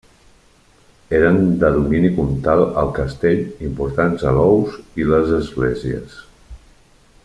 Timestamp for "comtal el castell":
2.15-3.45